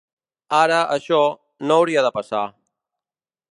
Ara, 0.59 0.79
això, 0.95 1.19
no 1.71 1.79
hauria 1.83 2.07
de 2.07 2.13
passar. 2.19 2.43